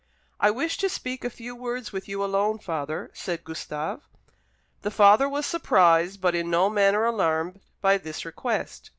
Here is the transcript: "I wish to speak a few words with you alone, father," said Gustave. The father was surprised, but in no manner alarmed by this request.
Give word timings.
"I 0.39 0.49
wish 0.49 0.79
to 0.79 0.89
speak 0.89 1.23
a 1.23 1.29
few 1.29 1.55
words 1.55 1.93
with 1.93 2.07
you 2.07 2.23
alone, 2.23 2.57
father," 2.57 3.11
said 3.13 3.43
Gustave. 3.43 3.99
The 4.81 4.89
father 4.89 5.29
was 5.29 5.45
surprised, 5.45 6.19
but 6.21 6.33
in 6.33 6.49
no 6.49 6.71
manner 6.71 7.05
alarmed 7.05 7.59
by 7.81 7.99
this 7.99 8.25
request. 8.25 8.89